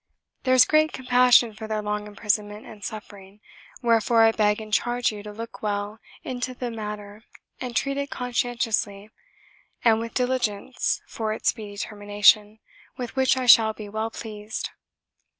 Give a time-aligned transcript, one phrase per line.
[0.45, 3.39] There is great compassion for their long imprisonment and suffering,
[3.83, 7.23] wherefore I beg and charge you to look well into the matter
[7.59, 9.09] and treat it conscien tiously
[9.85, 12.57] and with diligence for its speedy termination,
[12.97, 14.71] with which I shall be well pleased."